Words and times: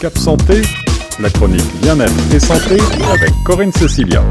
Cap 0.00 0.16
Santé, 0.16 0.62
la 1.20 1.28
chronique 1.28 1.80
bien-être 1.82 2.12
et 2.32 2.38
santé 2.38 2.76
avec 3.12 3.30
Corinne 3.44 3.72
Cecilia. 3.72 4.22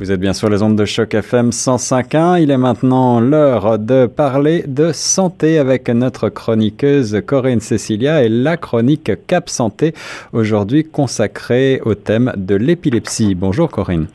Vous 0.00 0.10
êtes 0.10 0.18
bien 0.18 0.32
sur 0.32 0.48
les 0.48 0.62
ondes 0.62 0.74
de 0.74 0.84
choc 0.84 1.14
FM 1.14 1.50
105.1. 1.50 2.42
Il 2.42 2.50
est 2.50 2.56
maintenant 2.56 3.20
l'heure 3.20 3.78
de 3.78 4.06
parler 4.06 4.64
de 4.66 4.90
santé 4.90 5.58
avec 5.58 5.88
notre 5.88 6.28
chroniqueuse 6.28 7.22
Corinne 7.24 7.60
Cecilia 7.60 8.24
et 8.24 8.28
la 8.28 8.56
chronique 8.56 9.12
Cap 9.28 9.48
Santé 9.48 9.94
aujourd'hui 10.32 10.84
consacrée 10.84 11.80
au 11.84 11.94
thème 11.94 12.32
de 12.36 12.56
l'épilepsie. 12.56 13.36
Bonjour 13.36 13.70
Corinne. 13.70 14.08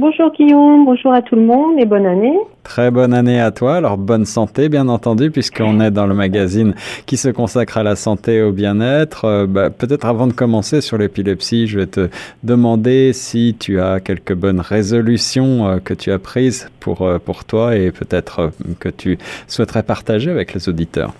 Bonjour 0.00 0.32
Guillaume, 0.32 0.86
bonjour 0.86 1.12
à 1.12 1.20
tout 1.20 1.36
le 1.36 1.42
monde 1.42 1.78
et 1.78 1.84
bonne 1.84 2.06
année. 2.06 2.32
Très 2.62 2.90
bonne 2.90 3.12
année 3.12 3.38
à 3.38 3.50
toi. 3.50 3.76
Alors 3.76 3.98
bonne 3.98 4.24
santé 4.24 4.70
bien 4.70 4.88
entendu 4.88 5.30
puisqu'on 5.30 5.78
est 5.78 5.90
dans 5.90 6.06
le 6.06 6.14
magazine 6.14 6.74
qui 7.04 7.18
se 7.18 7.28
consacre 7.28 7.76
à 7.76 7.82
la 7.82 7.96
santé 7.96 8.36
et 8.36 8.42
au 8.42 8.50
bien-être. 8.50 9.26
Euh, 9.26 9.46
bah, 9.46 9.68
peut-être 9.68 10.06
avant 10.06 10.26
de 10.26 10.32
commencer 10.32 10.80
sur 10.80 10.96
l'épilepsie, 10.96 11.66
je 11.66 11.80
vais 11.80 11.86
te 11.86 12.08
demander 12.42 13.12
si 13.12 13.54
tu 13.60 13.78
as 13.78 14.00
quelques 14.00 14.32
bonnes 14.32 14.60
résolutions 14.60 15.68
euh, 15.68 15.78
que 15.80 15.92
tu 15.92 16.10
as 16.12 16.18
prises 16.18 16.70
pour, 16.80 17.02
euh, 17.02 17.18
pour 17.18 17.44
toi 17.44 17.76
et 17.76 17.90
peut-être 17.90 18.52
que 18.78 18.88
tu 18.88 19.18
souhaiterais 19.48 19.82
partager 19.82 20.30
avec 20.30 20.54
les 20.54 20.66
auditeurs. 20.70 21.12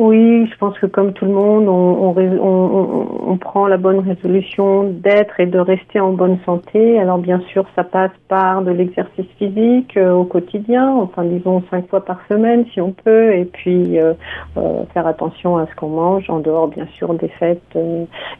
Oui, 0.00 0.48
je 0.50 0.56
pense 0.56 0.78
que 0.78 0.86
comme 0.86 1.12
tout 1.12 1.26
le 1.26 1.32
monde, 1.32 1.68
on, 1.68 2.14
on, 2.16 3.32
on, 3.32 3.36
prend 3.36 3.66
la 3.66 3.76
bonne 3.76 3.98
résolution 3.98 4.84
d'être 4.84 5.38
et 5.40 5.44
de 5.44 5.58
rester 5.58 6.00
en 6.00 6.14
bonne 6.14 6.38
santé. 6.46 6.98
Alors 6.98 7.18
bien 7.18 7.38
sûr, 7.52 7.66
ça 7.76 7.84
passe 7.84 8.10
par 8.26 8.62
de 8.62 8.70
l'exercice 8.70 9.26
physique 9.36 9.98
euh, 9.98 10.12
au 10.12 10.24
quotidien, 10.24 10.88
enfin 10.88 11.24
disons 11.24 11.62
cinq 11.70 11.86
fois 11.90 12.02
par 12.02 12.18
semaine 12.30 12.64
si 12.72 12.80
on 12.80 12.92
peut, 12.92 13.34
et 13.34 13.44
puis 13.44 13.98
euh, 13.98 14.14
euh, 14.56 14.84
faire 14.94 15.06
attention 15.06 15.58
à 15.58 15.66
ce 15.66 15.74
qu'on 15.76 15.90
mange 15.90 16.30
en 16.30 16.38
dehors 16.38 16.68
bien 16.68 16.86
sûr 16.96 17.12
des 17.12 17.28
fêtes 17.38 17.60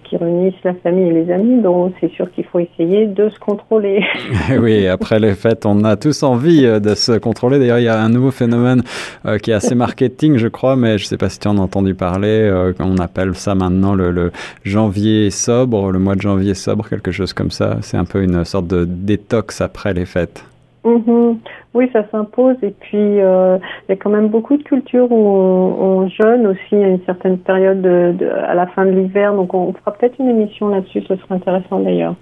qui 0.05 0.16
réunissent 0.16 0.64
la 0.64 0.72
famille 0.72 1.08
et 1.11 1.12
les 1.12 1.30
amis. 1.30 1.61
Donc 1.61 1.92
c'est 2.00 2.11
sûr 2.12 2.33
qu'il 2.33 2.44
faut 2.44 2.61
essayer 2.61 3.06
de 3.06 3.28
se 3.28 3.38
contrôler. 3.38 4.03
oui, 4.58 4.86
après 4.86 5.20
les 5.20 5.34
fêtes, 5.34 5.66
on 5.66 5.84
a 5.84 5.97
tous 5.97 6.22
envie 6.22 6.62
de 6.62 6.94
se 6.94 7.19
contrôler. 7.19 7.58
D'ailleurs, 7.58 7.81
il 7.81 7.84
y 7.84 7.88
a 7.88 8.00
un 8.00 8.08
nouveau 8.08 8.31
phénomène 8.31 8.83
qui 9.42 9.50
est 9.50 9.55
assez 9.55 9.75
marketing, 9.75 10.38
je 10.38 10.48
crois, 10.48 10.75
mais 10.75 10.97
je 10.97 11.05
ne 11.05 11.08
sais 11.08 11.19
pas 11.19 11.28
si 11.28 11.38
tu 11.38 11.50
entendu 11.59 11.95
parler. 11.95 12.48
Euh, 12.51 12.73
on 12.81 12.98
appelle 12.98 13.34
ça 13.34 13.55
maintenant 13.55 13.95
le, 13.95 14.33
janvier 14.65 15.31
sobre, 15.31 15.91
le 15.91 15.98
mois 15.98 16.15
de 16.15 16.20
janvier 16.20 16.55
sobre, 16.55 16.89
quelque 16.89 17.11
chose 17.11 17.33
comme 17.33 17.51
ça. 17.51 17.79
C'est 17.83 17.97
un 17.97 18.05
peu 18.05 18.23
une 18.23 18.45
sorte 18.45 18.67
de 18.67 18.84
détox 18.84 19.61
après 19.61 19.93
les 19.95 20.06
fêtes. 20.06 20.45
Mhm. 20.84 21.39
Oui, 21.75 21.91
ça 21.93 22.05
s'impose. 22.11 22.56
Et 22.62 22.75
puis, 22.81 23.21
euh, 23.21 23.59
il 23.89 23.91
y 23.91 23.93
a 23.93 23.97
quand 23.97 24.11
même 24.11 24.28
beaucoup 24.28 24.56
de 24.56 24.62
cultures 24.62 25.11
où 25.12 25.17
on, 25.17 26.09
jeûne 26.09 26.47
aussi 26.47 26.75
à 26.75 26.89
une 26.89 27.05
certaine 27.05 27.39
période 27.39 27.87
à 28.47 28.55
la 28.55 28.67
fin 28.67 28.87
de 28.87 28.91
l'hiver. 28.91 29.34
Donc, 29.34 29.55
on 29.55 29.73
fera 29.73 29.93
peut-être 29.93 30.19
une 30.19 30.28
émission 30.28 30.69
là-dessus. 30.69 31.03
Ce 31.03 31.17
serait 31.17 31.34
intéressant 31.34 31.81
d'ailleurs. 31.81 32.15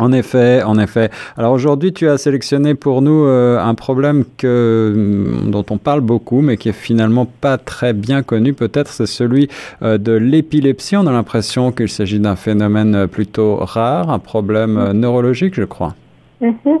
En 0.00 0.12
effet, 0.12 0.62
en 0.62 0.78
effet. 0.78 1.10
Alors 1.36 1.52
aujourd'hui, 1.52 1.92
tu 1.92 2.08
as 2.08 2.18
sélectionné 2.18 2.76
pour 2.76 3.02
nous 3.02 3.24
euh, 3.24 3.58
un 3.58 3.74
problème 3.74 4.24
que, 4.36 4.94
mm, 4.94 5.50
dont 5.50 5.66
on 5.70 5.78
parle 5.78 6.02
beaucoup, 6.02 6.40
mais 6.40 6.56
qui 6.56 6.68
est 6.68 6.72
finalement 6.72 7.26
pas 7.26 7.58
très 7.58 7.92
bien 7.92 8.22
connu. 8.22 8.54
Peut-être 8.54 8.92
c'est 8.92 9.06
celui 9.06 9.48
euh, 9.82 9.98
de 9.98 10.12
l'épilepsie. 10.12 10.96
On 10.96 11.08
a 11.08 11.12
l'impression 11.12 11.72
qu'il 11.72 11.88
s'agit 11.88 12.20
d'un 12.20 12.36
phénomène 12.36 12.94
euh, 12.94 13.06
plutôt 13.08 13.56
rare, 13.56 14.10
un 14.10 14.20
problème 14.20 14.92
neurologique, 14.92 15.54
je 15.56 15.64
crois. 15.64 15.94
Mhm. 16.40 16.78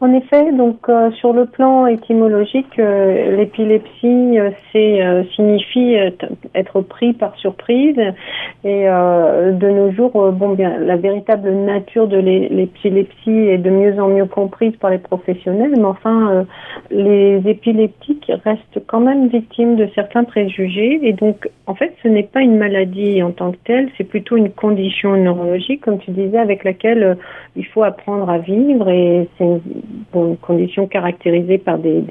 En 0.00 0.12
effet, 0.12 0.52
donc 0.52 0.88
euh, 0.88 1.10
sur 1.12 1.32
le 1.32 1.46
plan 1.46 1.86
étymologique, 1.86 2.78
euh, 2.78 3.36
l'épilepsie 3.36 4.38
euh, 4.38 4.50
c'est 4.72 5.26
signifie 5.34 5.96
être 6.54 6.80
pris 6.82 7.12
par 7.12 7.34
surprise. 7.36 7.98
Et 8.62 8.84
de 8.84 9.70
nos 9.70 9.90
jours, 9.92 10.30
bon 10.32 10.56
la 10.56 10.96
véritable 10.96 11.50
nature 11.50 12.06
de 12.06 12.18
l'épilepsie 12.18 13.30
est 13.30 13.58
de 13.58 13.70
mieux 13.70 14.00
en 14.00 14.08
mieux 14.08 14.26
comprise 14.26 14.76
par 14.76 14.90
les 14.90 14.98
professionnels, 14.98 15.72
mais 15.76 15.84
enfin 15.84 16.44
les 16.90 17.40
épileptiques 17.46 18.30
restent 18.44 18.80
quand 18.86 19.00
même 19.00 19.28
victimes 19.28 19.76
de 19.76 19.88
certains 19.94 20.24
préjugés. 20.24 21.00
Et 21.02 21.14
donc 21.14 21.48
en 21.66 21.74
fait 21.74 21.94
ce 22.02 22.08
n'est 22.08 22.22
pas 22.22 22.42
une 22.42 22.58
maladie 22.58 23.22
en 23.22 23.32
tant 23.32 23.50
que 23.52 23.58
telle, 23.64 23.88
c'est 23.98 24.04
plutôt 24.04 24.36
une 24.36 24.50
condition 24.50 25.16
neurologique 25.16 25.80
comme 25.80 25.98
tu 25.98 26.10
disais 26.12 26.38
avec 26.38 26.62
laquelle 26.64 27.16
il 27.56 27.66
faut 27.66 27.82
apprendre 27.82 28.28
à 28.30 28.38
vivre 28.38 28.88
c'est 29.38 29.44
une, 29.44 30.36
condition 30.40 30.86
caractérisée 30.86 31.58
par 31.58 31.78
des, 31.78 32.02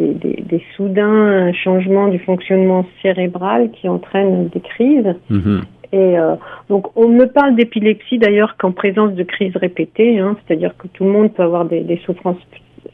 soudains 0.76 1.52
changements 1.54 2.08
du 2.08 2.20
fonctionnement 2.20 2.86
cérébral 3.02 3.72
qui 3.72 3.90
entraînent 3.90 4.48
des 4.48 4.62
crises. 4.62 5.16
Mhm. 5.30 5.62
Et 5.92 6.20
euh, 6.20 6.36
donc, 6.70 6.96
on 6.96 7.10
ne 7.10 7.26
parle 7.26 7.56
d'épilepsie 7.56 8.20
d'ailleurs 8.20 8.56
qu'en 8.58 8.72
présence 8.72 9.14
de 9.14 9.24
crises 9.24 9.56
répétées, 9.56 10.20
hein. 10.20 10.38
c'est-à-dire 10.46 10.78
que 10.78 10.88
tout 10.88 11.04
le 11.04 11.10
monde 11.10 11.34
peut 11.34 11.44
avoir 11.44 11.66
des, 11.66 12.00
souffrances 12.06 12.38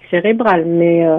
cérébrales, 0.09 0.65
mais 0.65 1.05
euh, 1.05 1.17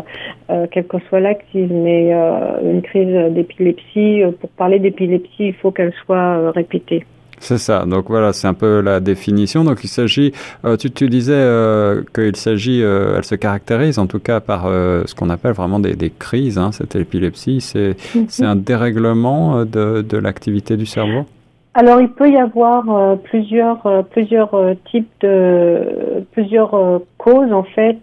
euh, 0.51 0.67
quelle 0.71 0.87
que 0.87 0.99
soit 1.09 1.21
l'active. 1.21 1.71
Mais 1.71 2.13
une 2.13 2.81
crise 2.83 3.33
d'épilepsie, 3.33 4.23
pour 4.41 4.51
parler 4.51 4.79
d'épilepsie, 4.79 5.49
il 5.49 5.55
faut 5.55 5.71
qu'elle 5.71 5.93
soit 6.05 6.51
répétée. 6.53 7.05
C'est 7.41 7.59
ça. 7.59 7.85
Donc 7.87 8.07
voilà, 8.09 8.33
c'est 8.33 8.47
un 8.47 8.55
peu 8.55 8.81
la 8.81 9.01
définition. 9.01 9.65
Donc 9.65 9.85
il 9.85 9.89
s'agit, 9.89 10.33
euh, 10.65 10.77
tu, 10.77 10.91
tu, 10.91 11.09
disais 11.09 11.35
euh, 11.35 12.03
qu'il 12.15 12.37
s'agit, 12.37 12.83
euh, 12.83 13.15
elle 13.17 13.25
se 13.25 13.35
caractérise 13.35 13.99
en 13.99 14.07
tout 14.07 14.19
cas 14.19 14.41
par 14.41 14.65
ce 14.67 15.15
qu'on 15.15 15.31
appelle 15.31 15.53
vraiment 15.53 15.79
des, 15.79 15.95
des 15.95 16.11
crises. 16.11 16.59
Hein, 16.59 16.73
cette 16.73 16.97
épilepsie, 16.97 17.61
c'est 17.61 17.97
mhm. 18.15 18.27
un 18.41 18.57
dérèglement 18.57 19.65
de, 19.65 20.03
de 20.03 20.19
l'activité 20.19 20.77
du 20.77 20.87
cerveau? 20.87 21.27
Alors 21.75 22.01
il 22.01 22.09
peut 22.09 22.31
y 22.31 22.39
avoir 22.39 23.19
plusieurs 23.19 24.05
plusieurs 24.07 24.59
types 24.91 25.11
de 25.21 26.25
plusieurs 26.33 27.03
causes 27.19 27.53
en 27.53 27.65
fait 27.65 27.99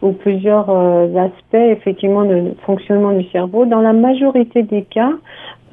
ou 0.00 0.12
plusieurs 0.12 0.70
aspects 0.70 1.52
effectivement 1.52 2.24
de 2.24 2.54
fonctionnement 2.64 3.12
du 3.12 3.28
cerveau. 3.28 3.66
Dans 3.66 3.82
la 3.82 3.92
majorité 3.92 4.62
des 4.62 4.82
cas, 4.82 5.12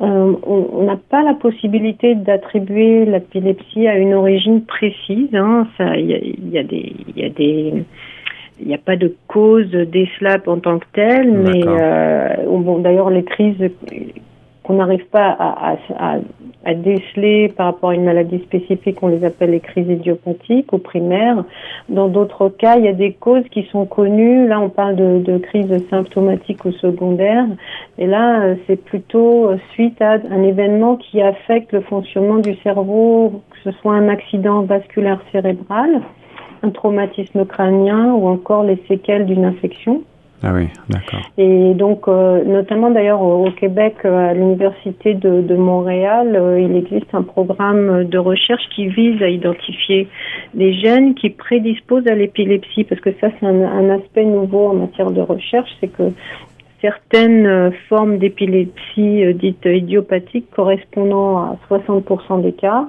euh, 0.01 0.33
on 0.43 0.83
n'a 0.83 0.95
pas 0.95 1.23
la 1.23 1.33
possibilité 1.33 2.15
d'attribuer 2.15 3.05
l'épilepsie 3.05 3.87
à 3.87 3.97
une 3.97 4.13
origine 4.13 4.63
précise. 4.63 5.27
Il 5.31 5.37
hein. 5.37 5.67
y, 5.79 6.13
a, 6.13 6.19
y, 6.19 6.57
a 6.57 6.63
des, 6.63 6.93
y 7.15 7.23
a 7.25 7.29
des, 7.29 7.83
il 8.61 8.67
n'y 8.67 8.73
a 8.73 8.77
pas 8.77 8.95
de 8.95 9.13
cause 9.27 9.69
des 9.69 10.09
slaps 10.17 10.47
en 10.47 10.59
tant 10.59 10.79
que 10.79 10.85
telle, 10.93 11.31
mais 11.31 11.63
euh, 11.65 12.35
bon, 12.45 12.79
d'ailleurs 12.79 13.09
les 13.09 13.23
crises 13.23 13.71
qu'on 14.69 14.75
n'arrive 14.75 15.07
pas 15.07 15.35
à, 16.63 16.73
déceler 16.75 17.51
par 17.57 17.65
rapport 17.65 17.89
à 17.89 17.95
une 17.95 18.03
maladie 18.03 18.37
spécifique, 18.43 19.01
on 19.01 19.07
les 19.07 19.25
appelle 19.25 19.49
les 19.49 19.61
crises 19.61 19.89
idiopathiques 19.89 20.71
ou 20.71 20.77
primaires. 20.77 21.43
Dans 21.89 22.07
d'autres 22.07 22.49
cas, 22.49 22.77
il 22.77 22.85
y 22.85 22.87
a 22.87 22.93
des 22.93 23.13
causes 23.13 23.45
qui 23.49 23.63
sont 23.71 23.87
connues. 23.87 24.47
Là, 24.47 24.59
on 24.59 24.69
parle 24.69 24.95
de, 24.95 25.23
de 25.25 25.39
crises 25.39 25.73
symptomatiques 25.89 26.63
ou 26.65 26.71
secondaires. 26.73 27.47
Et 27.97 28.05
là, 28.05 28.53
c'est 28.67 28.75
plutôt 28.75 29.49
suite 29.73 29.99
à 30.03 30.17
un 30.29 30.43
événement 30.43 30.97
qui 30.97 31.19
affecte 31.19 31.71
le 31.71 31.81
fonctionnement 31.81 32.37
du 32.37 32.53
cerveau, 32.57 33.41
que 33.49 33.71
ce 33.71 33.75
soit 33.79 33.95
un 33.95 34.07
accident 34.07 34.61
vasculaire 34.61 35.19
cérébral, 35.31 35.99
un 36.61 36.69
traumatisme 36.69 37.43
crânien 37.43 38.13
ou 38.13 38.27
encore 38.27 38.61
les 38.65 38.77
séquelles 38.87 39.25
d'une 39.25 39.45
infection. 39.45 40.03
Ah 40.41 40.53
oui, 40.53 40.67
d'accord. 40.87 41.19
Et 41.37 41.73
donc, 41.73 42.07
euh, 42.07 42.43
notamment 42.45 42.89
d'ailleurs 42.91 43.21
au, 43.21 43.51
Québec, 43.51 43.95
euh, 44.05 44.29
à 44.29 44.33
l'Université 44.33 45.13
de, 45.13 45.55
Montréal, 45.55 46.33
euh, 46.33 46.59
il 46.59 46.77
existe 46.77 47.13
un 47.13 47.23
programme 47.23 48.05
de 48.05 48.17
recherche 48.17 48.63
qui 48.73 48.87
vise 48.87 49.21
à 49.21 49.27
identifier 49.27 50.07
les 50.53 50.73
gènes 50.73 51.13
qui 51.15 51.29
prédisposent 51.29 52.07
à 52.07 52.15
l'épilepsie, 52.15 52.85
parce 52.85 53.01
que 53.01 53.11
ça, 53.19 53.27
c'est 53.39 53.45
un, 53.45 53.89
aspect 53.89 54.23
nouveau 54.23 54.69
en 54.69 54.73
matière 54.75 55.11
de 55.11 55.21
recherche, 55.21 55.69
c'est 55.81 55.89
que 55.91 56.11
certaines 56.79 57.73
formes 57.89 58.17
d'épilepsie 58.17 59.33
dites 59.33 59.65
idiopathiques 59.65 60.49
correspondant 60.55 61.37
à 61.37 61.57
60% 61.69 62.41
des 62.41 62.53
cas 62.53 62.87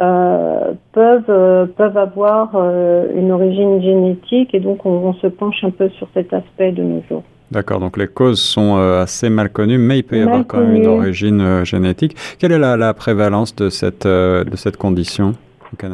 euh, 0.00 0.74
peuvent 0.92 1.24
euh, 1.28 1.66
peuvent 1.66 1.96
avoir 1.96 2.50
euh, 2.54 3.08
une 3.16 3.32
origine 3.32 3.82
génétique 3.82 4.54
et 4.54 4.60
donc 4.60 4.86
on, 4.86 5.12
se 5.14 5.26
penche 5.26 5.64
un 5.64 5.70
peu 5.70 5.88
sur 5.88 6.06
cet 6.14 6.32
aspect 6.32 6.70
de 6.70 6.84
nos 6.84 7.02
jours. 7.08 7.24
D'accord, 7.50 7.80
donc 7.80 7.96
les 7.96 8.06
causes 8.06 8.40
sont 8.40 8.76
assez 8.76 9.30
mal 9.30 9.48
connues, 9.48 9.78
mais 9.78 10.00
il 10.00 10.02
peut 10.02 10.18
y 10.18 10.20
avoir 10.20 10.46
quand 10.46 10.60
même 10.60 10.76
une 10.76 10.86
origine 10.86 11.64
génétique. 11.64 12.14
Quelle 12.38 12.52
est 12.52 12.58
la, 12.58 12.76
la 12.76 12.92
prévalence 12.92 13.56
de 13.56 13.70
cette, 13.70 14.06
de 14.06 14.54
cette 14.54 14.76
condition? 14.76 15.34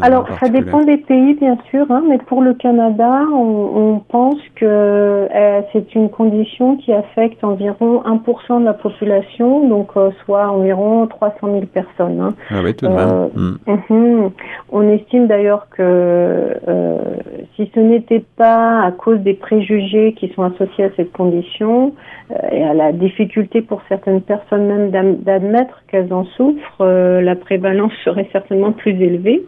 Alors, 0.02 0.28
ça 0.40 0.48
dépend 0.48 0.84
des 0.84 0.98
pays, 0.98 1.34
bien 1.34 1.58
sûr, 1.70 1.86
hein, 1.90 2.02
mais 2.08 2.18
pour 2.18 2.42
le 2.42 2.54
Canada, 2.54 3.22
on, 3.32 4.00
pense 4.08 4.40
que 4.54 4.64
euh, 4.64 5.60
c'est 5.72 5.94
une 5.94 6.08
condition 6.08 6.76
qui 6.76 6.92
affecte 6.92 7.42
environ 7.42 8.02
1% 8.02 8.60
de 8.60 8.64
la 8.64 8.74
population, 8.74 9.68
donc 9.68 9.90
euh, 9.96 10.10
soit 10.24 10.48
environ 10.48 11.06
300 11.06 11.36
000 11.42 11.60
personnes. 11.66 12.20
Hein. 12.20 12.34
Ah 12.50 12.60
oui, 12.62 12.74
tout 12.74 12.86
de 12.86 12.92
même. 12.92 13.08
Euh, 13.08 13.28
hmm. 13.34 13.94
mhm. 13.94 14.30
On 14.70 14.88
estime 14.88 15.26
d'ailleurs 15.26 15.66
que 15.70 16.56
si 17.56 17.70
ce 17.74 17.80
n'était 17.80 18.24
pas 18.36 18.82
à 18.82 18.92
cause 18.92 19.20
des 19.20 19.34
préjugés 19.34 20.12
qui 20.12 20.32
sont 20.34 20.42
associés 20.42 20.84
à 20.84 20.90
cette 20.96 21.12
condition 21.12 21.94
et 22.52 22.62
à 22.62 22.74
la 22.74 22.92
difficulté 22.92 23.62
pour 23.62 23.82
certaines 23.88 24.20
personnes 24.20 24.66
même 24.66 24.90
d'admettre 25.20 25.82
qu'elles 25.88 26.12
en 26.12 26.24
souffrent, 26.36 26.84
la 26.84 27.36
prévalence 27.36 27.92
serait 28.04 28.28
certainement 28.32 28.72
plus 28.72 28.92
élevée. 28.92 29.42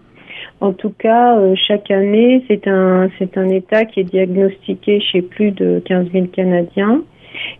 En 0.61 0.73
tout 0.73 0.93
cas, 0.99 1.38
chaque 1.55 1.91
année, 1.91 2.44
c'est 2.49 2.67
un, 2.67 3.09
c'est 3.19 3.37
un 3.37 3.49
état 3.49 3.85
qui 3.85 4.00
est 4.00 4.05
diagnostiqué 4.05 5.00
chez 5.00 5.23
plus 5.23 5.50
de 5.50 5.83
15 5.85 6.09
000 6.12 6.27
Canadiens. 6.27 7.03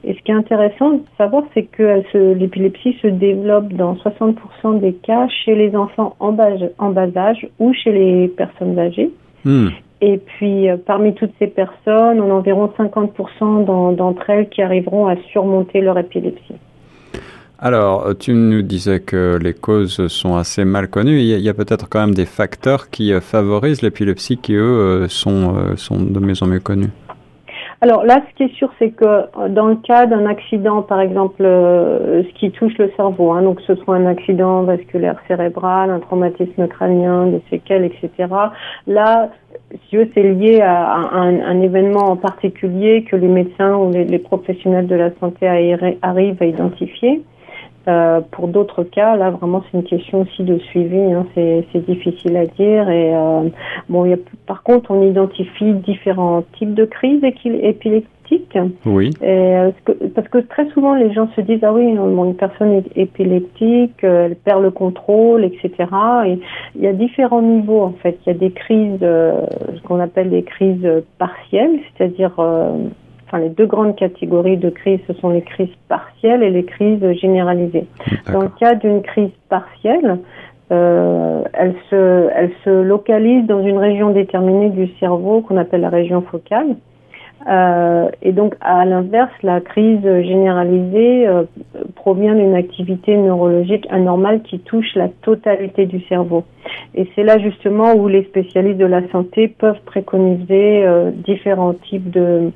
Et 0.05 0.14
ce 0.14 0.20
qui 0.20 0.31
est 0.31 0.34
intéressant 0.34 0.90
de 0.93 1.02
savoir, 1.19 1.43
c'est 1.55 1.64
que 1.64 2.02
l'épilepsie 2.34 2.96
se 3.02 3.08
développe 3.08 3.73
dans 3.73 3.94
60% 3.94 4.81
des 4.81 4.94
cas 4.94 5.28
chez 5.28 5.55
les 5.55 5.76
enfants 5.76 6.17
en 6.20 6.32
bas, 6.32 6.50
en 6.78 6.90
bas 6.90 7.08
âge 7.17 7.46
ou 7.58 7.73
chez 7.73 7.93
les 7.93 8.28
personnes 8.28 8.79
âgées. 8.79 9.11
Hmm. 9.44 9.69
Et 10.00 10.19
puis, 10.19 10.69
euh, 10.69 10.76
parmi 10.76 11.14
toutes 11.14 11.32
ces 11.38 11.46
personnes, 11.46 12.20
on 12.20 12.31
a 12.31 12.34
environ 12.34 12.70
50% 12.76 13.94
d'entre 13.94 14.31
elles 14.31 14.49
qui 14.49 14.61
arriveront 14.61 15.06
à 15.06 15.17
surmonter 15.32 15.81
leur 15.81 15.99
épilepsie. 15.99 16.55
Alors, 17.58 18.11
tu 18.19 18.35
nous 18.35 18.62
disais 18.62 19.00
que 19.00 19.38
les 19.43 19.55
causes 19.55 20.08
sont 20.08 20.37
assez 20.37 20.64
mal 20.64 20.88
connues. 20.88 21.20
Il 21.20 21.41
y 21.41 21.49
a, 21.49 21.55
peut-être 21.55 21.88
quand 21.88 22.00
même 22.00 22.14
des 22.14 22.26
facteurs 22.26 22.91
qui 22.91 23.12
euh, 23.12 23.20
favorisent 23.20 23.81
l'épilepsie 23.82 24.37
qui, 24.37 24.55
eux, 24.55 24.61
euh, 24.62 25.08
sont, 25.08 25.76
sont 25.76 25.99
de 25.99 26.20
mieux 26.20 26.43
en 26.43 26.47
mieux 26.47 26.61
connus. 26.61 26.91
Alors 27.82 28.05
là, 28.05 28.23
ce 28.29 28.35
qui 28.37 28.43
est 28.44 28.56
sûr, 28.56 28.70
c'est 28.79 28.91
que 28.91 29.05
euh, 29.05 29.49
dans 29.50 29.67
le 29.67 29.76
cas 29.76 30.06
d'un 30.06 30.25
accident, 30.26 30.82
par 30.82 31.00
exemple, 31.00 31.43
euh, 31.44 32.23
ce 32.23 32.38
qui 32.38 32.50
touche 32.50 32.76
le 32.79 32.91
cerveau, 32.97 33.32
hein, 33.32 33.43
donc 33.43 33.58
que 33.58 33.64
ce 33.64 33.75
soit 33.76 33.97
un 33.97 34.06
accident 34.06 34.62
vasculaire 34.62 35.17
cérébral, 35.29 35.91
un 35.91 36.00
traumatisme 36.00 36.67
crânien, 36.69 37.26
des 37.26 37.43
séquelles, 37.50 37.85
etc. 37.85 38.32
Là, 38.87 39.31
si 39.91 39.97
c'est 40.14 40.23
lié 40.23 40.62
à, 40.62 40.94
un, 41.12 41.61
événement 41.61 42.11
en 42.11 42.17
particulier 42.17 43.05
que 43.05 43.17
les 43.17 43.29
médecins 43.29 43.75
ou 43.76 43.91
les 43.91 44.19
professionnels 44.19 44.87
de 44.87 44.94
la 44.94 45.11
santé 45.19 45.47
arrivent 46.03 46.43
à 46.43 46.47
identifier. 46.47 47.23
Euh, 47.88 48.20
pour 48.32 48.48
d'autres 48.48 48.82
cas, 48.82 49.14
là 49.14 49.30
vraiment 49.30 49.62
c'est 49.64 49.78
une 49.78 49.84
question 49.84 50.22
aussi 50.22 50.42
de 50.42 50.58
suivi. 50.58 50.98
Hein, 50.98 51.24
c'est 51.34 51.86
difficile 51.86 52.36
à 52.36 52.46
dire. 52.46 52.90
Et 52.90 53.14
euh, 53.14 53.48
bon, 53.88 54.04
y 54.04 54.12
a, 54.12 54.16
par 54.46 54.62
contre, 54.64 54.90
on 54.90 55.02
identifie 55.02 55.72
différents 55.72 56.42
types 56.58 56.74
de 56.74 56.84
crises 56.84 57.22
épileptiques. 57.22 58.58
Oui. 58.84 59.10
Et, 59.22 59.28
euh, 59.28 59.70
parce 60.16 60.26
que 60.26 60.38
très 60.38 60.68
souvent 60.70 60.96
les 60.96 61.12
gens 61.12 61.28
se 61.36 61.40
disent 61.40 61.62
ah 61.62 61.72
oui, 61.72 61.84
une 61.84 62.34
personne 62.34 62.72
est 62.72 62.96
épileptique, 62.96 64.02
elle 64.02 64.34
perd 64.34 64.62
le 64.62 64.72
contrôle, 64.72 65.44
etc. 65.44 65.70
Et 66.26 66.40
il 66.74 66.82
y 66.82 66.88
a 66.88 66.92
différents 66.92 67.42
niveaux 67.42 67.82
en 67.82 67.94
fait. 68.02 68.18
Il 68.26 68.32
y 68.32 68.36
a 68.36 68.38
des 68.38 68.50
crises, 68.50 68.98
ce 69.00 69.80
qu'on 69.84 70.00
appelle 70.00 70.30
des 70.30 70.42
crises 70.42 70.88
partielles, 71.18 71.78
c'est-à-dire 71.96 72.32
enfin 73.26 73.38
les 73.38 73.49
deux 73.49 73.67
grandes 73.67 73.96
catégories 73.96 74.56
de 74.56 74.70
crises, 74.70 75.00
ce 75.06 75.12
sont 75.14 75.31
les 75.31 75.43
crises 75.43 75.75
partielles 75.88 76.43
et 76.43 76.50
les 76.50 76.64
crises 76.64 77.05
généralisées. 77.20 77.87
Dans 78.32 78.43
le 78.43 78.50
cas 78.61 78.75
d'une 78.75 79.02
crise 79.02 79.31
partielle, 79.49 80.19
euh, 80.73 81.43
elle, 81.52 81.75
se, 81.90 82.28
elle 82.34 82.50
se 82.64 82.70
localise 82.70 83.46
dans 83.46 83.62
une 83.62 83.78
région 83.78 84.11
déterminée 84.11 84.70
du 84.70 84.88
cerveau 84.99 85.40
qu'on 85.40 85.56
appelle 85.56 85.82
la 85.82 85.90
région 85.90 86.23
focale. 86.23 86.76
Euh, 87.49 88.08
et 88.23 88.32
donc, 88.32 88.56
à 88.61 88.84
l'inverse, 88.84 89.31
la 89.43 89.61
crise 89.61 90.02
généralisée 90.02 91.29
euh, 91.29 91.44
provient 91.94 92.34
d'une 92.34 92.55
activité 92.55 93.17
neurologique 93.17 93.87
anormale 93.90 94.43
qui 94.43 94.58
touche 94.58 94.94
la 94.96 95.08
totalité 95.08 95.87
du 95.87 96.00
cerveau. 96.06 96.44
Et 96.94 97.08
c'est 97.14 97.22
là 97.22 97.38
justement 97.38 97.94
où 97.94 98.08
les 98.08 98.25
spécialistes 98.25 98.79
de 98.79 98.87
la 98.87 99.06
santé 99.11 99.46
peuvent 99.46 99.81
préconiser 99.84 100.84
euh, 100.84 101.12
différents 101.12 101.75
types 101.75 102.11
de, 102.11 102.50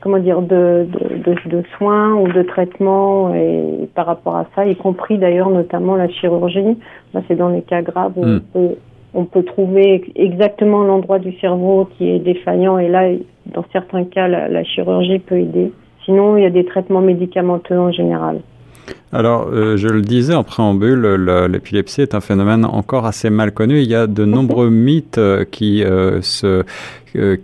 comment 0.00 0.18
dire 0.18 0.42
de, 0.42 0.86
de, 1.24 1.34
de, 1.48 1.62
soins 1.76 2.14
ou 2.14 2.28
de 2.28 2.42
traitements 2.42 3.34
et 3.34 3.88
par 3.94 4.06
rapport 4.06 4.36
à 4.36 4.46
ça, 4.54 4.64
y 4.64 4.76
compris 4.76 5.18
d'ailleurs 5.18 5.50
notamment 5.50 5.96
la 5.96 6.08
chirurgie. 6.08 6.76
C'est 7.26 7.36
dans 7.36 7.48
les 7.48 7.62
cas 7.62 7.82
graves 7.82 8.12
où 8.16 8.24
on, 8.24 8.26
hmm. 8.26 8.40
peut, 8.52 8.74
on 9.14 9.24
peut 9.24 9.42
trouver 9.42 10.10
exactement 10.14 10.84
l'endroit 10.84 11.18
du 11.18 11.32
cerveau 11.38 11.88
qui 11.96 12.08
est 12.08 12.20
défaillant 12.20 12.78
et 12.78 12.88
là, 12.88 13.10
dans 13.46 13.64
certains 13.72 14.04
cas, 14.04 14.28
la 14.28 14.64
chirurgie 14.64 15.18
peut 15.18 15.38
aider. 15.38 15.72
Sinon, 16.04 16.36
il 16.36 16.42
y 16.42 16.46
a 16.46 16.50
des 16.50 16.64
traitements 16.64 17.00
médicamenteux 17.00 17.78
en 17.78 17.92
général. 17.92 18.40
Alors, 19.10 19.48
euh, 19.50 19.78
je 19.78 19.88
le 19.88 20.02
disais 20.02 20.34
en 20.34 20.44
préambule, 20.44 21.00
l'épilepsie 21.50 22.02
est 22.02 22.14
un 22.14 22.20
phénomène 22.20 22.66
encore 22.66 23.06
assez 23.06 23.30
mal 23.30 23.52
connu. 23.52 23.80
Il 23.80 23.88
y 23.88 23.94
a 23.94 24.06
de 24.06 24.24
nombreux 24.26 24.68
mythes 24.70 25.16
euh, 25.16 25.44
qui, 25.50 25.82
euh, 25.82 26.20
se, 26.20 26.62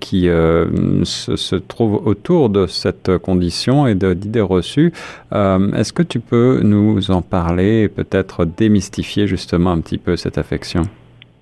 qui 0.00 0.25
se, 0.26 1.55
trouvent 1.56 2.06
autour 2.06 2.50
de 2.50 2.66
cette 2.66 3.16
condition 3.19 3.87
et 3.87 3.94
d'idées 3.94 4.43
reçues. 4.43 4.93
Est-ce 5.32 5.93
que 5.93 6.02
tu 6.02 6.20
peux 6.20 6.61
nous 6.62 7.11
en 7.11 7.22
parler 7.22 7.84
et 7.84 7.88
peut-être 7.88 8.44
démystifier 8.44 9.26
justement 9.26 9.72
un 9.72 9.81
petit 9.81 9.99
peu 9.99 10.17
cette 10.17 10.37
affection? 10.37 10.82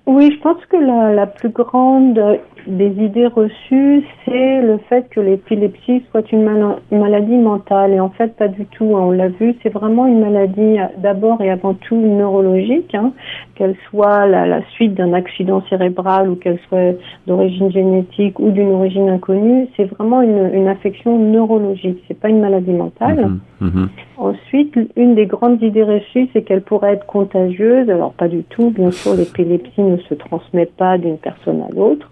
Oui, 0.05 0.33
je 0.35 0.41
pense 0.41 0.57
que 0.69 0.77
la, 0.77 1.13
la, 1.13 1.27
plus 1.27 1.49
grande 1.49 2.19
des 2.67 2.91
idées 3.03 3.27
reçues, 3.27 4.03
c'est 4.25 4.61
le 4.61 4.77
fait 4.89 5.09
que 5.09 5.19
l'épilepsie 5.19 6.03
soit 6.11 6.31
une, 6.31 6.43
maladie 6.91 7.35
mentale. 7.35 7.93
Et 7.93 7.99
en 7.99 8.09
fait, 8.09 8.35
pas 8.35 8.47
du 8.47 8.65
tout. 8.65 8.95
Hein. 8.95 9.01
On 9.01 9.11
l'a 9.11 9.27
vu, 9.27 9.55
c'est 9.63 9.69
vraiment 9.69 10.07
une 10.07 10.21
maladie 10.21 10.77
d'abord 10.97 11.41
et 11.41 11.49
avant 11.49 11.73
tout 11.73 11.95
neurologique, 11.95 12.93
hein. 12.95 13.13
qu'elle 13.55 13.75
soit 13.89 14.25
la, 14.25 14.45
la 14.45 14.61
suite 14.71 14.93
d'un 14.93 15.13
accident 15.13 15.63
cérébral 15.69 16.29
ou 16.29 16.35
qu'elle 16.35 16.59
soit 16.69 16.95
d'origine 17.27 17.71
génétique 17.71 18.39
ou 18.39 18.51
d'une 18.51 18.71
origine 18.71 19.09
inconnue. 19.09 19.67
C'est 19.75 19.85
vraiment 19.85 20.21
une, 20.21 20.51
une, 20.53 20.67
affection 20.67 21.17
neurologique. 21.19 22.03
C'est 22.07 22.19
pas 22.19 22.29
une 22.29 22.41
maladie 22.41 22.71
mentale. 22.71 23.39
Mm-hmm. 23.61 23.67
Mm-hmm. 23.67 23.87
Ensuite, 24.17 24.79
une 24.95 25.15
des 25.15 25.25
grandes 25.25 25.61
idées 25.61 25.83
reçues, 25.83 26.29
c'est 26.33 26.43
qu'elle 26.43 26.61
pourrait 26.61 26.93
être 26.93 27.05
contagieuse. 27.05 27.89
Alors 27.89 28.13
pas 28.13 28.27
du 28.27 28.43
tout. 28.43 28.71
Bien 28.71 28.91
sûr, 28.91 29.15
l'épilepsie 29.15 29.81
ne 29.81 29.97
se 29.97 30.13
transmet 30.13 30.65
pas 30.65 30.97
d'une 30.97 31.17
personne 31.17 31.61
à 31.61 31.73
l'autre. 31.73 32.09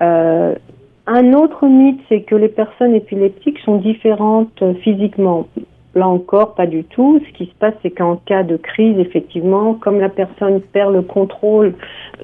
Euh, 0.00 0.54
un 1.06 1.32
autre 1.32 1.66
mythe, 1.66 2.00
c'est 2.08 2.22
que 2.22 2.34
les 2.34 2.48
personnes 2.48 2.94
épileptiques 2.94 3.58
sont 3.60 3.76
différentes 3.76 4.62
euh, 4.62 4.74
physiquement. 4.74 5.46
Là 5.96 6.06
encore, 6.06 6.54
pas 6.54 6.66
du 6.66 6.84
tout. 6.84 7.22
Ce 7.26 7.38
qui 7.38 7.46
se 7.46 7.54
passe, 7.58 7.72
c'est 7.82 7.90
qu'en 7.90 8.16
cas 8.16 8.42
de 8.42 8.58
crise, 8.58 8.98
effectivement, 8.98 9.72
comme 9.72 9.98
la 9.98 10.10
personne 10.10 10.60
perd 10.60 10.92
le 10.92 11.00
contrôle 11.00 11.72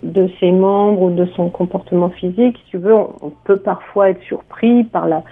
de 0.02 0.28
ses 0.38 0.52
membres 0.52 1.00
ou 1.00 1.10
de 1.10 1.24
son 1.34 1.48
comportement 1.48 2.10
physique, 2.10 2.58
si 2.64 2.70
tu 2.72 2.76
veux, 2.76 2.92
on, 2.94 3.32
peut 3.44 3.56
parfois 3.56 4.10
être 4.10 4.20
surpris 4.24 4.84
par 4.84 5.08
la, 5.08 5.22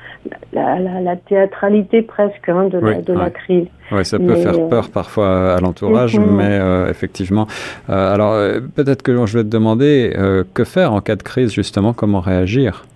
la, 0.55 1.17
théâtralité 1.17 2.01
presque 2.01 2.49
hein, 2.49 2.69
de, 2.69 2.79
la, 3.13 3.29
crise. 3.29 3.67
Oui, 3.93 4.07
ça 4.07 4.19
peut 4.19 4.37
faire 4.37 4.59
euh, 4.59 4.69
peur 4.69 4.89
parfois 4.89 5.57
à 5.57 5.61
l'entourage, 5.61 6.19
mais 6.19 6.59
euh, 6.59 6.89
effectivement. 6.89 7.47
Euh, 7.91 8.15
alors, 8.15 8.33
peut-être 8.75 9.03
que 9.03 9.27
je 9.27 9.37
vais 9.37 9.45
te 9.45 9.51
demander 9.51 10.17
que 10.55 10.65
faire 10.65 10.95
en 10.95 11.03
cas 11.03 11.17
de 11.17 11.23
crise, 11.23 11.53
justement, 11.53 11.93
comment 11.93 12.21
réagir? 12.21 12.87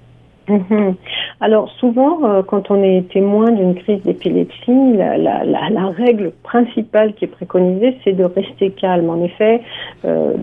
Mhm. 0.48 0.94
Alors 1.40 1.70
souvent, 1.78 2.24
euh, 2.24 2.42
quand 2.42 2.70
on 2.70 2.82
est 2.82 3.08
témoin 3.10 3.50
d'une 3.50 3.74
crise 3.74 4.02
d'épilepsie, 4.02 4.96
la, 4.96 5.16
la, 5.16 5.44
la, 5.44 5.70
la, 5.70 5.86
règle 5.88 6.32
principale 6.42 7.14
qui 7.14 7.24
est 7.24 7.28
préconisée, 7.28 7.96
c'est 8.04 8.12
de 8.12 8.24
rester 8.24 8.70
calme. 8.70 9.08
En 9.08 9.22
effet, 9.22 9.62
euh, 10.04 10.34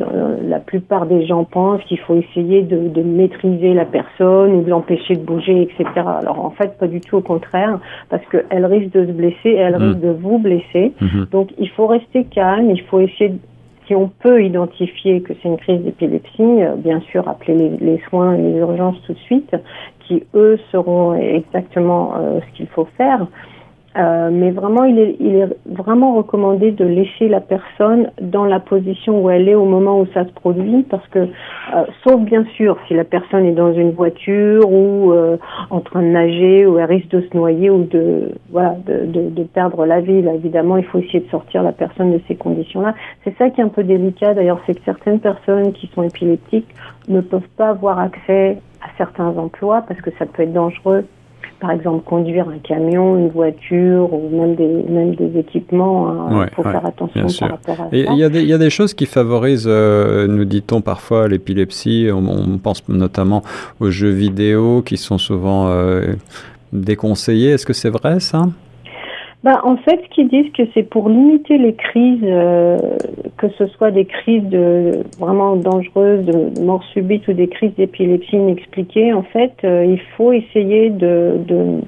la 0.44 0.60
plupart 0.60 1.06
des 1.06 1.26
gens 1.28 1.44
pensent 1.44 1.84
qu'il 1.84 2.00
faut 2.00 2.16
essayer 2.16 2.64
de, 2.64 2.88
de, 2.88 3.02
maîtriser 3.04 3.74
la 3.74 3.86
personne 3.86 4.54
ou 4.54 4.64
de 4.64 4.70
l'empêcher 4.70 5.16
de 5.16 5.24
bouger, 5.24 5.62
etc. 5.62 5.86
Alors 5.96 6.44
en 6.44 6.52
fait, 6.52 6.78
pas 6.80 6.88
du 6.88 7.00
tout 7.00 7.18
au 7.18 7.22
contraire, 7.22 7.80
parce 8.10 8.24
qu'elle 8.28 8.66
risque 8.66 8.92
de 8.94 9.06
se 9.06 9.12
blesser 9.12 9.50
et 9.50 9.56
elle 9.58 9.78
mhm. 9.78 9.84
risque 9.84 10.00
de 10.00 10.10
vous 10.10 10.40
blesser. 10.40 10.94
Mhm. 11.00 11.28
Donc 11.32 11.50
il 11.60 11.70
faut 11.70 11.88
rester 11.88 12.24
calme, 12.26 12.72
il 12.72 12.82
faut 12.82 13.00
essayer 13.00 13.34
si 13.92 13.96
on 13.96 14.08
peut 14.08 14.42
identifier 14.42 15.22
que 15.22 15.34
c'est 15.34 15.50
une 15.50 15.58
crise 15.58 15.82
d'épilepsie, 15.82 16.32
euh, 16.40 16.76
bien 16.78 17.02
sûr, 17.12 17.28
appeler 17.28 17.72
les, 17.82 18.02
soins 18.10 18.36
et 18.36 18.42
les 18.42 18.60
urgences 18.60 18.96
tout 19.06 19.12
de 19.12 19.20
suite, 19.20 19.54
qui 20.08 20.24
eux 20.34 20.58
seront 20.72 21.14
exactement 21.16 22.14
euh, 22.16 22.40
ce 22.40 22.58
qu'il 22.58 22.68
faut 22.68 22.88
faire. 22.98 23.28
Euh, 23.98 24.30
mais 24.32 24.52
vraiment, 24.52 24.86
il 24.86 24.98
est, 25.00 25.18
il 25.20 25.36
est 25.36 25.50
vraiment 25.66 26.16
recommandé 26.16 26.72
de 26.72 26.86
laisser 26.86 27.28
la 27.28 27.42
personne 27.42 28.10
dans 28.22 28.46
la 28.46 28.62
position 28.62 29.22
où 29.22 29.30
elle 29.30 29.50
est 29.50 29.56
au 29.56 29.66
moment 29.66 30.00
où 30.00 30.08
ça 30.14 30.24
se 30.24 30.32
produit, 30.32 30.84
parce 30.84 31.06
que, 31.10 31.20
euh, 31.20 31.84
sauf 32.06 32.22
bien 32.22 32.46
sûr, 32.56 32.78
si 32.88 32.94
la 32.94 33.04
personne 33.04 33.46
est 33.46 33.52
dans 33.52 33.74
une 33.74 33.92
voiture 33.92 34.72
ou 34.72 35.12
euh, 35.12 35.36
en 35.70 35.82
train 35.82 36.02
de 36.02 36.08
nager, 36.08 36.66
ou 36.66 36.80
elle 36.80 36.86
risque 36.86 37.10
de 37.10 37.22
se 37.22 37.36
noyer 37.36 37.70
ou 37.70 37.84
de, 37.84 38.32
voilà, 38.50 38.76
de, 38.86 39.06
de, 39.06 39.30
de 39.30 39.44
perdre 39.44 39.86
la 39.86 40.00
vie. 40.00 40.22
Là, 40.22 40.36
évidemment, 40.36 40.78
il 40.78 40.86
faut 40.86 41.00
essayer 41.00 41.20
de 41.20 41.30
sortir 41.30 41.62
la 41.62 41.74
personne 41.74 42.14
de 42.14 42.22
ces 42.30 42.36
conditions-là. 42.36 42.96
C'est 43.26 43.36
ça 43.38 43.50
qui 43.50 43.60
est 43.60 43.64
un 43.64 43.70
peu 43.70 43.84
délicat. 43.84 44.34
D'ailleurs, 44.34 44.62
c'est 44.66 44.76
que 44.76 44.86
certaines 44.86 45.20
personnes 45.20 45.74
qui 45.74 45.88
sont 45.94 46.04
épileptiques 46.04 46.74
ne 47.10 47.20
peuvent 47.20 47.42
pas 47.58 47.70
avoir 47.70 48.00
accès 48.00 48.58
à 48.82 48.88
certains 48.98 49.38
emplois 49.38 49.84
parce 49.86 50.00
que 50.00 50.12
ça 50.18 50.26
peut 50.26 50.44
être 50.44 50.54
dangereux 50.54 51.04
par 51.60 51.72
exemple 51.72 52.04
conduire 52.04 52.48
un 52.50 52.58
camion, 52.58 53.18
une 53.18 53.30
voiture 53.30 54.14
ou 54.14 54.30
même 54.30 54.56
des, 54.56 54.68
même 54.68 55.16
des 55.16 55.40
équipements. 55.40 56.30
Il 56.30 56.36
hein, 56.36 56.48
faut 56.56 56.64
faire 56.64 56.86
attention 56.86 57.28
par 57.40 57.50
rapport 57.52 57.82
à 57.82 57.96
Et 57.96 58.06
Il 58.10 58.16
y, 58.16 58.48
y, 58.48 58.54
a 58.54 58.58
des 58.58 58.70
choses 58.70 58.94
qui 58.94 59.06
favorisent, 59.06 59.66
euh, 59.68 60.28
nous 60.28 60.46
dit-on 60.46 60.82
parfois, 60.82 61.28
l'épilepsie. 61.28 62.10
On, 62.12 62.58
pense 62.58 62.88
notamment 62.90 63.44
aux 63.80 63.90
jeux 63.90 64.10
vidéo 64.10 64.82
qui 64.82 64.98
sont 64.98 65.18
souvent 65.18 65.68
euh, 65.68 66.14
déconseillés. 66.74 67.52
Est-ce 67.52 67.66
que 67.66 67.74
c'est 67.74 67.90
vrai 67.90 68.20
ça? 68.20 68.48
Ben, 69.44 69.60
En 69.64 69.78
fait, 69.78 70.02
ce 70.04 70.10
qu'ils 70.14 70.28
disent 70.28 70.52
que 70.54 70.64
c'est 70.74 70.84
pour 70.84 71.10
limiter 71.10 71.58
les 71.58 71.74
crises, 71.74 72.20
euh, 72.24 72.78
que 73.38 73.50
ce 73.58 73.68
soit 73.68 73.92
des 73.92 74.06
crises 74.06 74.44
de, 74.44 75.04
vraiment 75.20 75.56
dangereuses, 75.56 76.26
de 76.26 76.62
mort 76.62 76.84
subite 76.94 77.28
ou 77.28 77.34
des 77.34 77.48
crises 77.48 77.74
d'épilepsie 77.76 78.36
inexpliquées, 78.36 79.14
en 79.14 79.24
fait, 79.24 79.54
euh, 79.64 79.86
il 79.86 80.00
faut 80.16 80.32
essayer 80.32 80.90
de, 80.90 81.40
de 81.48 81.82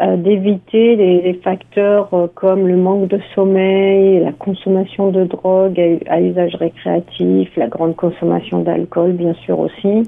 euh, 0.00 0.16
d'éviter 0.16 0.94
les, 0.94 1.34
facteurs 1.42 2.10
comme 2.34 2.68
le 2.68 2.76
manque 2.76 3.08
de 3.08 3.18
sommeil, 3.34 4.20
la 4.20 4.32
consommation 4.32 5.10
de 5.10 5.24
drogue 5.24 5.80
à, 6.08 6.20
usage 6.20 6.54
récréatif, 6.54 7.48
la 7.56 7.66
grande 7.66 7.96
consommation 7.96 8.60
d'alcool 8.60 9.12
bien 9.12 9.34
sûr 9.44 9.58
aussi. 9.58 10.04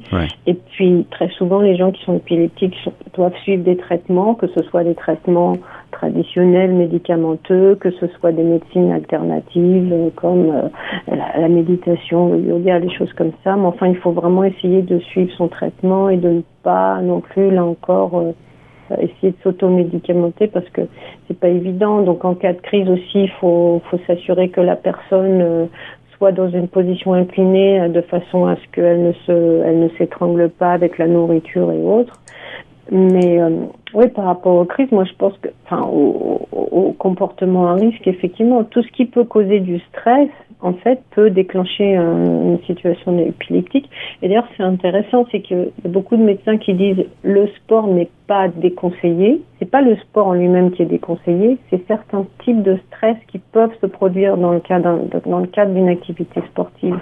Et 0.46 0.54
puis 0.54 1.06
très 1.10 1.28
souvent 1.30 1.60
les 1.60 1.76
gens 1.76 1.90
qui 1.90 2.04
sont 2.04 2.16
épileptiques 2.16 2.76
doivent 3.14 3.36
suivre 3.42 3.64
des 3.64 3.76
traitements, 3.76 4.34
que 4.34 4.46
ce 4.48 4.62
soit 4.62 4.84
des 4.84 4.94
traitements 4.94 5.56
traditionnels, 6.00 6.72
médicamenteux, 6.72 7.76
que 7.76 7.90
ce 7.90 8.06
soit 8.18 8.32
des 8.32 8.42
médecines 8.42 8.90
alternatives 8.90 9.92
euh, 9.92 10.10
comme 10.16 10.70
la, 11.08 11.38
la, 11.38 11.48
méditation, 11.48 12.32
le 12.32 12.40
yoga, 12.40 12.80
des 12.80 12.90
choses 12.90 13.12
comme 13.12 13.32
ça. 13.44 13.56
Mais 13.56 13.66
enfin, 13.66 13.88
il 13.88 13.96
faut 13.96 14.12
vraiment 14.12 14.44
essayer 14.44 14.82
de 14.82 14.98
suivre 14.98 15.32
son 15.36 15.48
traitement 15.48 16.08
et 16.08 16.16
de 16.16 16.28
ne 16.28 16.42
pas 16.62 17.00
non 17.02 17.20
plus, 17.20 17.50
là 17.50 17.64
encore, 17.64 18.22
essayer 18.98 19.32
de 19.32 19.36
s'automédicamenter 19.42 20.48
parce 20.48 20.68
que 20.70 20.82
c'est 21.26 21.38
pas 21.38 21.48
évident. 21.48 22.02
Donc 22.02 22.24
en 22.24 22.34
cas 22.34 22.52
de 22.52 22.60
crise 22.60 22.88
aussi, 22.88 23.24
il 23.24 23.30
faut, 23.40 23.82
faut 23.90 23.98
s'assurer 24.06 24.48
que 24.48 24.60
la 24.60 24.76
personne 24.76 25.40
euh, 25.42 25.66
soit 26.16 26.32
dans 26.32 26.48
une 26.48 26.68
position 26.68 27.14
inclinée 27.14 27.80
euh, 27.80 27.88
de 27.88 28.00
façon 28.00 28.46
à 28.46 28.56
ce 28.56 28.68
qu'elle 28.72 29.02
ne 29.02 29.12
se, 29.26 29.62
elle 29.64 29.80
ne 29.80 29.88
s'étrangle 29.90 30.48
pas 30.50 30.72
avec 30.72 30.98
la 30.98 31.06
nourriture 31.06 31.70
et 31.72 31.82
autres. 31.82 32.20
Mais 32.90 33.40
euh, 33.40 33.66
oui, 33.94 34.08
par 34.08 34.24
rapport 34.24 34.56
aux 34.56 34.64
crises, 34.64 34.90
moi 34.90 35.04
je 35.04 35.12
pense 35.16 35.36
que, 35.38 35.48
enfin, 35.64 35.82
au, 35.82 36.48
au, 36.50 36.92
comportement 36.92 37.68
à 37.68 37.74
risque, 37.74 38.06
effectivement, 38.06 38.64
tout 38.64 38.82
ce 38.82 38.88
qui 38.88 39.04
peut 39.04 39.24
causer 39.24 39.60
du 39.60 39.78
stress, 39.90 40.28
en 40.60 40.74
fait, 40.74 41.00
peut 41.12 41.30
déclencher 41.30 41.94
une 41.94 42.58
situation 42.66 43.16
épileptique. 43.18 43.88
Et 44.20 44.28
d'ailleurs, 44.28 44.48
c'est 44.56 44.62
intéressant, 44.62 45.24
c'est 45.30 45.40
qu'il 45.40 45.70
y 45.84 45.86
a 45.86 45.88
beaucoup 45.88 46.16
de 46.16 46.22
médecins 46.22 46.58
qui 46.58 46.74
disent 46.74 47.06
le 47.22 47.46
sport 47.56 47.86
n'est 47.86 48.10
pas 48.26 48.48
déconseillé. 48.48 49.40
C'est 49.58 49.70
pas 49.70 49.80
le 49.80 49.96
sport 49.96 50.26
en 50.26 50.34
lui-même 50.34 50.72
qui 50.72 50.82
est 50.82 50.86
déconseillé, 50.86 51.58
c'est 51.70 51.86
certains 51.86 52.26
types 52.44 52.62
de 52.62 52.78
stress 52.88 53.16
qui 53.28 53.38
peuvent 53.38 53.74
se 53.80 53.86
produire 53.86 54.36
dans 54.36 54.52
le 54.52 54.60
cadre 54.60 55.00
dans 55.26 55.38
le 55.38 55.46
cadre 55.46 55.72
d'une 55.72 55.88
activité 55.88 56.42
sportive. 56.50 56.98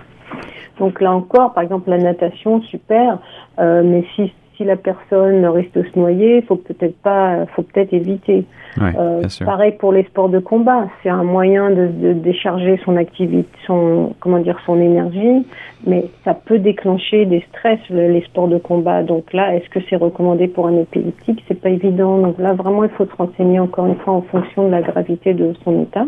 Donc 0.78 1.00
là 1.00 1.12
encore, 1.12 1.54
par 1.54 1.62
exemple, 1.62 1.90
la 1.90 1.99
natation, 1.99 2.62
super, 2.62 3.18
euh, 3.59 3.83
mais 3.85 4.04
si 4.14 4.33
si 4.58 4.64
la 4.64 4.76
personne 4.76 5.46
risque 5.46 5.72
de 5.72 5.84
se 5.84 5.98
noyer, 5.98 6.42
faut 6.42 6.56
peut-être 6.56 6.96
pas, 6.98 7.46
faut 7.54 7.62
peut-être 7.62 7.94
éviter. 7.94 8.44
euh, 8.98 9.22
pareil 9.44 9.72
pour 9.78 9.92
les 9.92 10.02
sports 10.04 10.28
de 10.28 10.40
combat, 10.40 10.88
c'est 11.02 11.08
un 11.08 11.22
moyen 11.22 11.70
de, 11.70 11.86
de, 11.86 12.12
décharger 12.12 12.78
son 12.84 12.96
activité, 12.96 13.48
son 13.66 14.14
comment 14.20 14.40
dire, 14.40 14.58
son 14.66 14.80
énergie, 14.80 15.46
mais 15.86 16.06
ça 16.24 16.34
peut 16.34 16.58
déclencher 16.58 17.24
des 17.24 17.44
stress 17.48 17.78
les 17.88 18.22
sports 18.22 18.48
de 18.48 18.58
combat. 18.58 19.02
Donc 19.04 19.32
là, 19.32 19.54
est-ce 19.54 19.68
que 19.70 19.78
c'est 19.88 19.96
recommandé 19.96 20.48
pour 20.48 20.66
un 20.66 20.76
épileptique? 20.76 21.42
C'est 21.46 21.60
pas 21.60 21.70
évident. 21.70 22.18
Donc 22.18 22.38
là, 22.38 22.52
vraiment, 22.52 22.84
il 22.84 22.90
faut 22.90 23.06
se 23.06 23.16
renseigner 23.16 23.60
encore 23.60 23.86
une 23.86 23.96
fois 23.96 24.14
en 24.14 24.22
fonction 24.22 24.66
de 24.66 24.72
la 24.72 24.82
gravité 24.82 25.34
de 25.34 25.54
son 25.64 25.82
état 25.82 26.04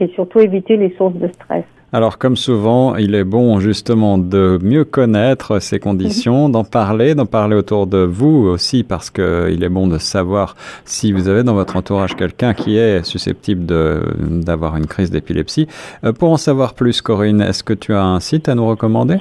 et 0.00 0.08
surtout 0.08 0.40
éviter 0.40 0.76
les 0.76 0.90
sources 0.96 1.14
de 1.14 1.28
stress. 1.28 1.64
Alors 1.92 2.18
comme 2.18 2.36
souvent, 2.36 2.96
il 2.96 3.14
est 3.14 3.24
bon 3.24 3.60
justement 3.60 4.18
de 4.18 4.58
mieux 4.62 4.84
connaître 4.84 5.60
ces 5.60 5.78
conditions, 5.78 6.48
d'en 6.50 6.64
parler, 6.64 7.14
d'en 7.14 7.26
parler 7.26 7.54
autour 7.54 7.86
de 7.86 7.98
vous 7.98 8.48
aussi 8.48 8.82
parce 8.82 9.08
que 9.08 9.48
il 9.52 9.62
est 9.62 9.68
bon 9.68 9.86
de 9.86 9.98
savoir 9.98 10.56
si 10.84 11.12
vous 11.12 11.28
avez 11.28 11.44
dans 11.44 11.54
votre 11.54 11.76
entourage 11.76 12.16
quelqu'un 12.16 12.54
qui 12.54 12.76
est 12.76 13.04
susceptible 13.04 13.64
d'avoir 13.66 14.76
une 14.76 14.86
crise 14.86 15.10
d'épilepsie. 15.10 15.68
Euh, 16.04 16.12
pour 16.12 16.30
en 16.32 16.36
savoir 16.36 16.74
plus, 16.74 17.00
Corinne, 17.00 17.40
est-ce 17.40 17.62
que 17.62 17.72
tu 17.72 17.94
as 17.94 18.04
un 18.04 18.20
site 18.20 18.48
à 18.48 18.54
nous 18.54 18.66
recommander? 18.66 19.18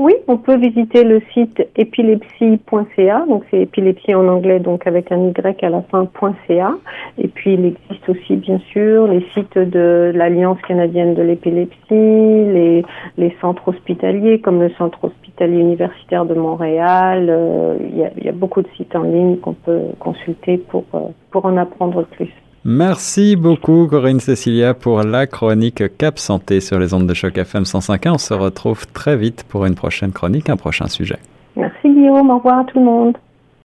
Oui, 0.00 0.12
on 0.26 0.38
peut 0.38 0.56
visiter 0.56 1.04
le 1.04 1.22
site 1.32 1.62
épilepsie.ca, 1.76 3.26
donc 3.28 3.44
c'est 3.48 3.60
épilepsie 3.60 4.12
en 4.12 4.26
anglais, 4.26 4.58
donc 4.58 4.88
avec 4.88 5.12
un 5.12 5.28
Y 5.28 5.64
à 5.64 5.70
la 5.70 5.82
fin.ca. 5.82 6.74
Et 7.16 7.28
puis 7.28 7.54
il 7.54 7.64
existe 7.64 8.08
aussi, 8.08 8.34
bien 8.34 8.58
sûr, 8.72 9.06
les 9.06 9.24
sites 9.34 9.56
de 9.56 10.10
l'Alliance 10.12 10.60
canadienne 10.66 11.14
de 11.14 11.22
l'épilepsie, 11.22 11.74
les, 11.90 12.84
les 13.18 13.36
centres 13.40 13.68
hospitaliers, 13.68 14.40
comme 14.40 14.60
le 14.60 14.70
Centre 14.70 14.98
hospitalier 15.04 15.60
universitaire 15.60 16.24
de 16.24 16.34
Montréal. 16.34 17.28
Euh, 17.30 17.76
il, 17.80 17.96
y 17.96 18.04
a, 18.04 18.10
y 18.20 18.28
a, 18.28 18.32
beaucoup 18.32 18.62
de 18.62 18.68
sites 18.76 18.96
en 18.96 19.04
ligne 19.04 19.36
qu'on 19.36 19.54
peut 19.54 19.82
consulter 20.00 20.58
pour, 20.58 20.84
euh, 20.94 21.02
pour 21.30 21.44
en 21.44 21.56
apprendre 21.56 22.02
plus. 22.02 22.32
Merci 22.66 23.36
beaucoup 23.36 23.86
Corinne 23.88 24.20
Cécilia 24.20 24.72
pour 24.72 25.02
la 25.02 25.26
chronique 25.26 25.82
Cap 25.98 26.18
Santé 26.18 26.60
sur 26.60 26.78
les 26.78 26.94
ondes 26.94 27.06
de 27.06 27.12
choc 27.12 27.36
FM 27.36 27.64
105.1. 27.64 28.12
On 28.12 28.18
se 28.18 28.32
retrouve 28.32 28.86
très 28.86 29.18
vite 29.18 29.44
pour 29.46 29.66
une 29.66 29.74
prochaine 29.74 30.12
chronique, 30.12 30.48
un 30.48 30.56
prochain 30.56 30.88
sujet. 30.88 31.18
Merci 31.56 31.90
Guillaume, 31.90 32.30
au 32.30 32.36
revoir 32.36 32.64
tout 32.64 32.78
le 32.78 32.84
monde. 32.86 33.18